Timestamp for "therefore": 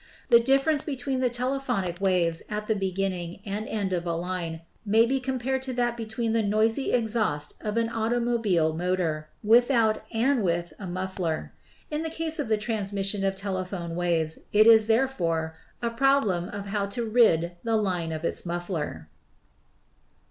14.87-15.53